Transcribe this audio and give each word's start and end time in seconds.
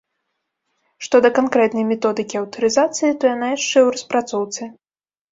Што 1.07 1.19
да 1.25 1.29
канкрэтнай 1.39 1.85
методыкі 1.89 2.39
аўтарызацыі, 2.39 3.17
то 3.23 3.29
яна 3.33 3.47
яшчэ 3.57 3.71
ў 3.71 3.89
распрацоўцы. 3.97 4.61